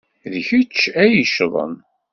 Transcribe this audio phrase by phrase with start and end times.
[0.33, 1.73] D kecc ay yeccḍen.